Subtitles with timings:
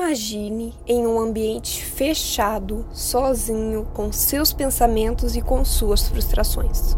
[0.00, 6.96] Imagine em um ambiente fechado, sozinho, com seus pensamentos e com suas frustrações.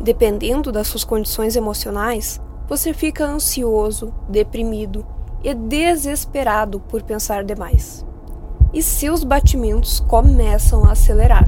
[0.00, 5.04] Dependendo das suas condições emocionais, você fica ansioso, deprimido
[5.44, 8.02] e desesperado por pensar demais.
[8.72, 11.46] E seus batimentos começam a acelerar.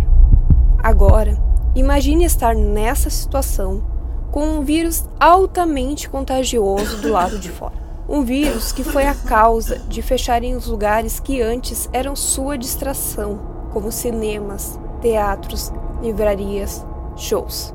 [0.83, 1.48] Agora,
[1.79, 3.83] imagine estar nessa situação
[4.31, 7.75] com um vírus altamente contagioso do lado de fora.
[8.09, 13.39] Um vírus que foi a causa de fecharem os lugares que antes eram sua distração,
[13.73, 16.85] como cinemas, teatros, livrarias,
[17.17, 17.75] shows.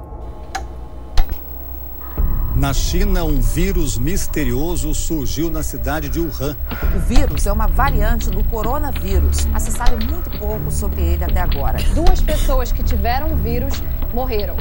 [2.56, 6.56] Na China, um vírus misterioso surgiu na cidade de Wuhan.
[6.96, 11.42] O vírus é uma variante do coronavírus, mas se sabe muito pouco sobre ele até
[11.42, 11.80] agora.
[11.96, 13.82] Duas pessoas que tiveram o vírus
[14.14, 14.56] morreram.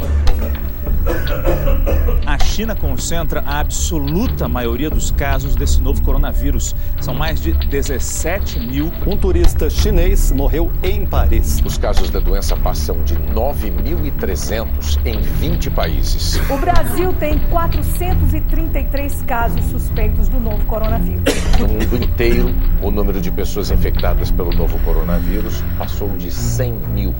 [2.24, 6.74] A China concentra a absoluta maioria dos casos desse novo coronavírus.
[7.00, 8.92] São mais de 17 mil.
[9.06, 11.60] Um turista chinês morreu em Paris.
[11.64, 16.40] Os casos da doença passam de 9.300 em 20 países.
[16.48, 21.22] O Brasil tem 433 casos suspeitos do novo coronavírus.
[21.58, 27.14] No mundo inteiro, o número de pessoas infectadas pelo novo coronavírus passou de 100 mil.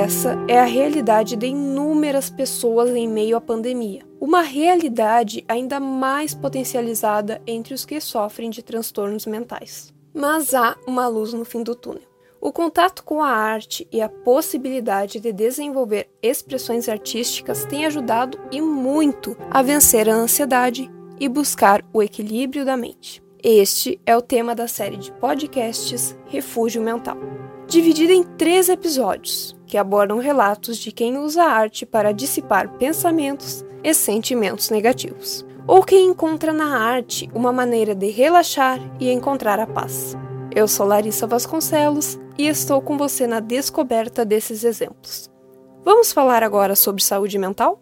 [0.00, 4.00] Essa é a realidade de inúmeras pessoas em meio à pandemia.
[4.18, 9.92] Uma realidade ainda mais potencializada entre os que sofrem de transtornos mentais.
[10.14, 12.08] Mas há uma luz no fim do túnel.
[12.40, 18.62] O contato com a arte e a possibilidade de desenvolver expressões artísticas tem ajudado e
[18.62, 23.22] muito a vencer a ansiedade e buscar o equilíbrio da mente.
[23.44, 27.18] Este é o tema da série de podcasts Refúgio Mental,
[27.70, 33.64] dividida em três episódios que abordam relatos de quem usa a arte para dissipar pensamentos
[33.84, 39.68] e sentimentos negativos, ou quem encontra na arte uma maneira de relaxar e encontrar a
[39.68, 40.16] paz.
[40.52, 45.30] Eu sou Larissa Vasconcelos e estou com você na descoberta desses exemplos.
[45.84, 47.80] Vamos falar agora sobre saúde mental?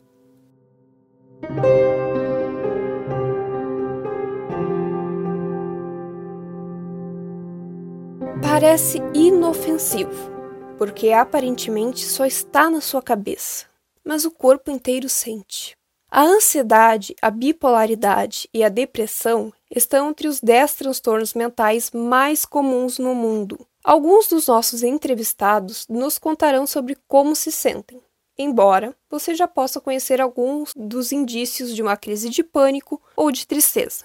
[8.60, 10.32] Parece inofensivo,
[10.76, 13.66] porque aparentemente só está na sua cabeça,
[14.04, 15.76] mas o corpo inteiro sente.
[16.10, 22.98] A ansiedade, a bipolaridade e a depressão estão entre os 10 transtornos mentais mais comuns
[22.98, 23.64] no mundo.
[23.84, 28.02] Alguns dos nossos entrevistados nos contarão sobre como se sentem,
[28.36, 33.46] embora você já possa conhecer alguns dos indícios de uma crise de pânico ou de
[33.46, 34.04] tristeza.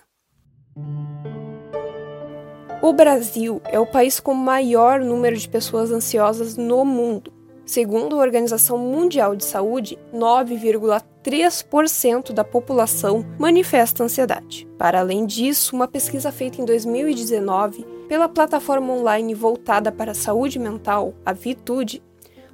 [2.83, 7.31] O Brasil é o país com maior número de pessoas ansiosas no mundo.
[7.65, 14.67] Segundo a Organização Mundial de Saúde, 9,3% da população manifesta ansiedade.
[14.77, 20.59] Para além disso, uma pesquisa feita em 2019 pela plataforma online voltada para a saúde
[20.59, 22.03] mental, a Vitude,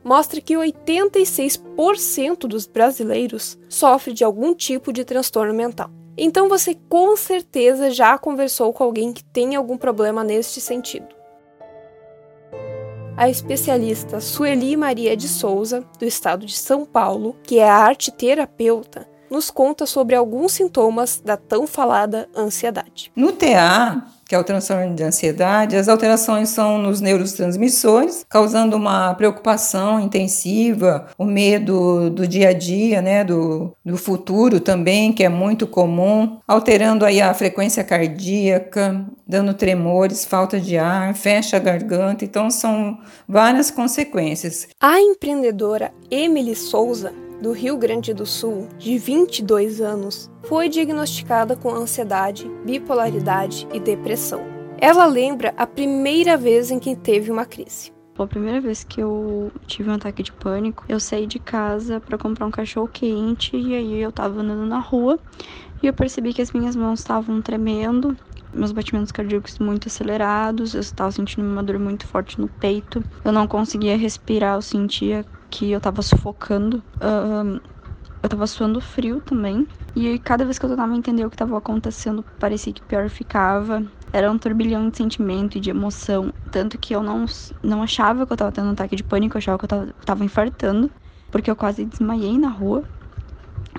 [0.03, 5.89] mostra que 86% dos brasileiros sofre de algum tipo de transtorno mental.
[6.21, 11.07] Então você com certeza já conversou com alguém que tem algum problema neste sentido.
[13.15, 18.11] A especialista Sueli Maria de Souza, do estado de São Paulo, que é a arte
[18.11, 23.11] terapeuta, nos conta sobre alguns sintomas da tão falada ansiedade.
[23.15, 29.15] No TA, que é o transtorno de ansiedade, as alterações são nos neurotransmissores, causando uma
[29.15, 35.29] preocupação intensiva, o medo do dia a dia, né, do, do futuro também, que é
[35.29, 42.23] muito comum, alterando aí a frequência cardíaca, dando tremores, falta de ar, fecha a garganta,
[42.23, 44.67] então são várias consequências.
[44.79, 47.11] A empreendedora Emily Souza
[47.41, 54.41] do Rio Grande do Sul, de 22 anos, foi diagnosticada com ansiedade, bipolaridade e depressão.
[54.77, 57.91] Ela lembra a primeira vez em que teve uma crise.
[58.17, 62.17] A primeira vez que eu tive um ataque de pânico, eu saí de casa para
[62.17, 65.17] comprar um cachorro quente e aí eu tava andando na rua
[65.81, 68.17] e eu percebi que as minhas mãos estavam tremendo,
[68.53, 73.31] meus batimentos cardíacos muito acelerados, eu estava sentindo uma dor muito forte no peito, eu
[73.31, 76.83] não conseguia respirar, eu sentia que eu tava sufocando.
[78.21, 79.65] Eu tava suando frio também.
[79.95, 83.83] E cada vez que eu tentava entender o que tava acontecendo, parecia que pior ficava.
[84.11, 86.33] Era um turbilhão de sentimento e de emoção.
[86.51, 87.25] Tanto que eu não,
[87.63, 89.93] não achava que eu tava tendo um ataque de pânico, eu achava que eu tava,
[90.05, 90.91] tava infartando.
[91.31, 92.83] Porque eu quase desmaiei na rua.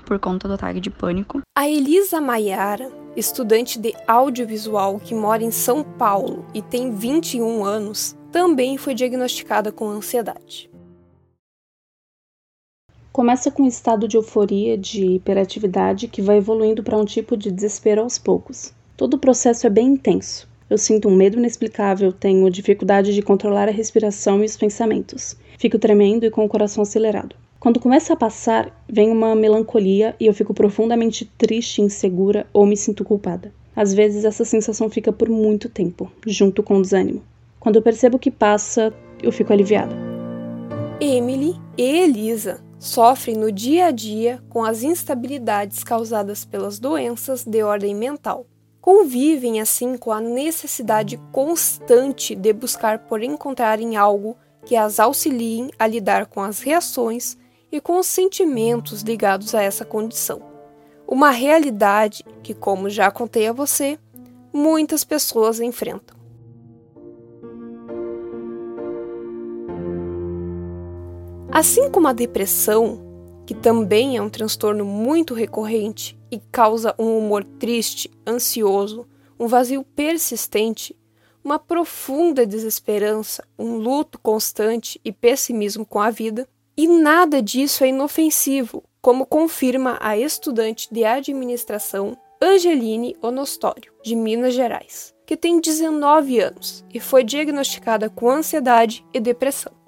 [0.07, 1.41] por conta do ataque de pânico.
[1.57, 8.17] A Elisa Maiara, estudante de audiovisual que mora em São Paulo e tem 21 anos,
[8.33, 10.70] também foi diagnosticada com ansiedade.
[13.13, 17.51] Começa com um estado de euforia, de hiperatividade, que vai evoluindo para um tipo de
[17.51, 18.73] desespero aos poucos.
[18.97, 20.49] Todo o processo é bem intenso.
[20.71, 25.37] Eu sinto um medo inexplicável, tenho dificuldade de controlar a respiração e os pensamentos.
[25.59, 27.35] Fico tremendo e com o coração acelerado.
[27.59, 32.77] Quando começa a passar, vem uma melancolia e eu fico profundamente triste, insegura ou me
[32.77, 33.53] sinto culpada.
[33.75, 37.25] Às vezes essa sensação fica por muito tempo, junto com o desânimo.
[37.59, 39.97] Quando eu percebo que passa, eu fico aliviada.
[41.01, 47.63] Emily e Elisa sofrem no dia a dia com as instabilidades causadas pelas doenças de
[47.63, 48.47] ordem mental.
[48.81, 54.35] Convivem assim com a necessidade constante de buscar por encontrarem algo
[54.65, 57.37] que as auxiliem a lidar com as reações
[57.71, 60.41] e com os sentimentos ligados a essa condição.
[61.07, 63.99] Uma realidade que, como já contei a você,
[64.53, 66.20] muitas pessoas enfrentam.
[71.53, 73.01] Assim como a depressão,
[73.45, 79.05] que também é um transtorno muito recorrente e causa um humor triste, ansioso,
[79.39, 80.97] um vazio persistente,
[81.43, 87.89] uma profunda desesperança, um luto constante e pessimismo com a vida, e nada disso é
[87.89, 96.39] inofensivo, como confirma a estudante de administração Angeline Onostório, de Minas Gerais, que tem 19
[96.39, 99.80] anos e foi diagnosticada com ansiedade e depressão.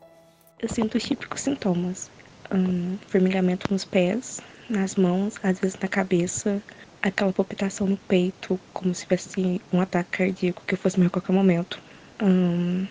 [0.62, 2.08] Eu sinto os típicos sintomas:
[2.54, 6.62] um, formigamento nos pés, nas mãos, às vezes na cabeça,
[7.02, 11.10] aquela palpitação no peito, como se tivesse um ataque cardíaco que eu fosse morrer a
[11.10, 11.80] qualquer momento,
[12.22, 12.86] um,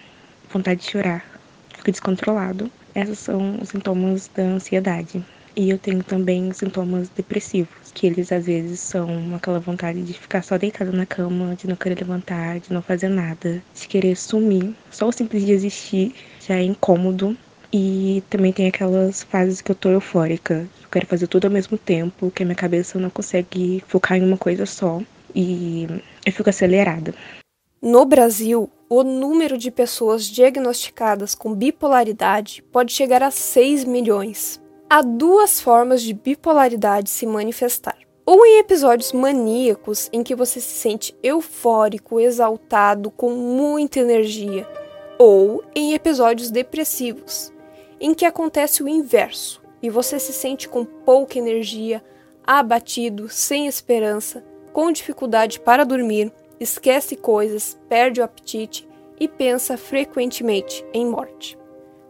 [0.51, 1.25] vontade de chorar,
[1.73, 2.69] fico descontrolado.
[2.93, 5.23] Esses são os sintomas da ansiedade.
[5.55, 10.41] E eu tenho também sintomas depressivos, que eles às vezes são aquela vontade de ficar
[10.43, 14.75] só deitada na cama, de não querer levantar, de não fazer nada, de querer sumir.
[14.89, 16.13] Só o simples de existir
[16.45, 17.37] já é incômodo
[17.73, 20.67] e também tem aquelas fases que eu tô eufórica.
[20.81, 24.23] Eu quero fazer tudo ao mesmo tempo, que a minha cabeça não consegue focar em
[24.23, 25.01] uma coisa só.
[25.33, 25.87] E
[26.25, 27.13] eu fico acelerada.
[27.81, 34.61] No Brasil, o número de pessoas diagnosticadas com bipolaridade pode chegar a 6 milhões.
[34.89, 37.97] Há duas formas de bipolaridade se manifestar.
[38.25, 44.67] Ou em episódios maníacos em que você se sente eufórico, exaltado, com muita energia,
[45.17, 47.51] ou em episódios depressivos,
[48.01, 52.03] em que acontece o inverso e você se sente com pouca energia,
[52.43, 54.43] abatido, sem esperança,
[54.73, 58.89] com dificuldade para dormir, esquece coisas, perde o apetite
[59.19, 61.55] e pensa frequentemente em morte.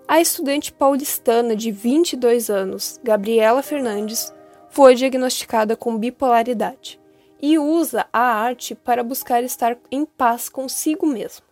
[0.07, 4.33] A estudante paulistana de 22 anos, Gabriela Fernandes,
[4.69, 6.99] foi diagnosticada com bipolaridade
[7.41, 11.50] e usa a arte para buscar estar em paz consigo mesma.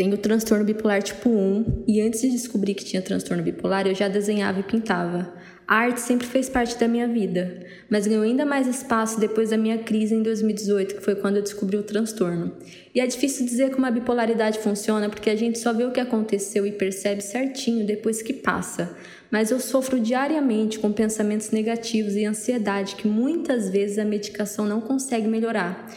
[0.00, 4.08] Tenho transtorno bipolar tipo 1 e antes de descobrir que tinha transtorno bipolar, eu já
[4.08, 5.30] desenhava e pintava.
[5.68, 9.58] A arte sempre fez parte da minha vida, mas ganhou ainda mais espaço depois da
[9.58, 12.50] minha crise em 2018, que foi quando eu descobri o transtorno.
[12.94, 16.00] E é difícil dizer como a bipolaridade funciona, porque a gente só vê o que
[16.00, 18.96] aconteceu e percebe certinho depois que passa.
[19.30, 24.80] Mas eu sofro diariamente com pensamentos negativos e ansiedade que muitas vezes a medicação não
[24.80, 25.94] consegue melhorar.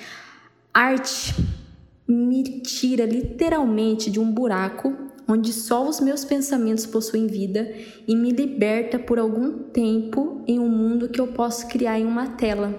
[0.74, 1.34] Arte
[2.08, 4.94] me tira literalmente de um buraco
[5.28, 7.74] onde só os meus pensamentos possuem vida
[8.08, 12.28] e me liberta por algum tempo em um mundo que eu posso criar em uma
[12.32, 12.78] tela.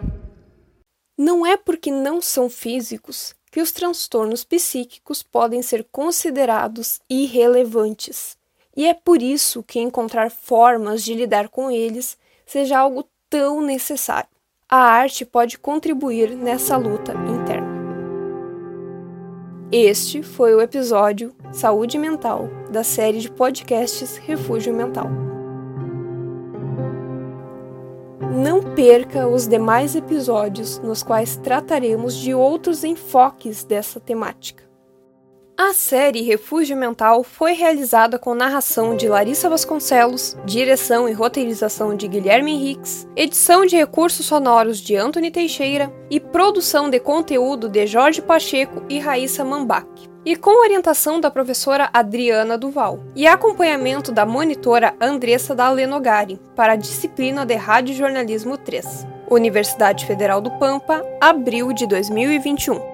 [1.16, 8.36] Não é porque não são físicos que os transtornos psíquicos podem ser considerados irrelevantes.
[8.76, 14.28] E é por isso que encontrar formas de lidar com eles seja algo tão necessário.
[14.68, 17.63] A arte pode contribuir nessa luta interna.
[19.72, 25.08] Este foi o episódio Saúde Mental da série de podcasts Refúgio Mental.
[28.36, 34.64] Não perca os demais episódios nos quais trataremos de outros enfoques dessa temática.
[35.56, 42.08] A série Refúgio Mental foi realizada com narração de Larissa Vasconcelos, direção e roteirização de
[42.08, 48.20] Guilherme Henriques, edição de recursos sonoros de Anthony Teixeira e produção de conteúdo de Jorge
[48.20, 49.86] Pacheco e Raíssa Mambach.
[50.24, 56.76] E com orientação da professora Adriana Duval e acompanhamento da monitora Andressa Dalenogari para a
[56.76, 59.06] disciplina de Rádio Jornalismo 3.
[59.30, 62.93] Universidade Federal do Pampa, abril de 2021.